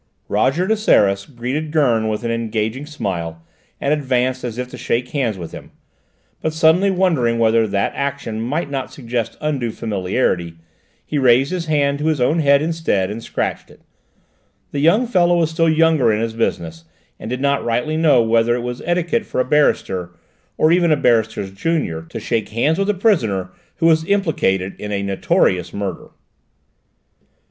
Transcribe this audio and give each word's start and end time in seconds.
Roger 0.29 0.65
de 0.65 0.75
Seras 0.75 1.27
greeted 1.27 1.69
Gurn 1.69 2.07
with 2.07 2.23
an 2.23 2.31
engaging 2.31 2.87
smile 2.87 3.39
and 3.79 3.93
advanced 3.93 4.43
as 4.43 4.57
if 4.57 4.67
to 4.69 4.75
shake 4.75 5.09
hands 5.09 5.37
with 5.37 5.51
him, 5.51 5.69
but 6.41 6.53
suddenly 6.53 6.89
wondering 6.89 7.37
whether 7.37 7.67
that 7.67 7.91
action 7.93 8.41
might 8.41 8.71
not 8.71 8.91
suggest 8.91 9.37
undue 9.41 9.69
familiarity, 9.69 10.55
he 11.05 11.19
raised 11.19 11.51
his 11.51 11.67
hand 11.67 11.99
to 11.99 12.07
his 12.07 12.19
own 12.19 12.39
head 12.39 12.63
instead 12.63 13.11
and 13.11 13.21
scratched 13.23 13.69
it; 13.69 13.81
the 14.71 14.79
young 14.79 15.05
fellow 15.05 15.37
was 15.37 15.51
still 15.51 15.69
younger 15.69 16.11
in 16.11 16.19
his 16.19 16.33
business, 16.33 16.83
and 17.19 17.29
did 17.29 17.39
not 17.39 17.63
rightly 17.63 17.95
know 17.95 18.23
whether 18.23 18.55
it 18.55 18.61
was 18.63 18.81
etiquette 18.85 19.23
for 19.27 19.39
a 19.39 19.45
barrister, 19.45 20.15
or 20.57 20.71
even 20.71 20.91
a 20.91 20.97
barrister's 20.97 21.51
junior, 21.51 22.01
to 22.01 22.19
shake 22.19 22.49
hands 22.49 22.79
with 22.79 22.89
a 22.89 22.95
prisoner 22.95 23.51
who 23.75 23.85
was 23.85 24.03
implicated 24.05 24.73
in 24.79 24.91
a 24.91 25.03
notorious 25.03 25.71
murder. 25.71 26.07